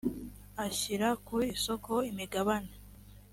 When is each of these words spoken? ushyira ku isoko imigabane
ushyira 0.65 1.07
ku 1.25 1.35
isoko 1.55 1.91
imigabane 2.09 2.73